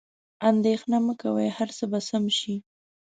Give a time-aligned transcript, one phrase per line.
[0.49, 2.55] اندیښنه مه کوئ، هر څه به سم شي.